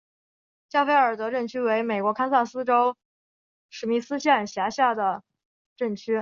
[0.67, 2.95] 加菲尔德镇区为美国堪萨斯州
[3.69, 5.23] 史密斯县辖下的
[5.75, 6.13] 镇区。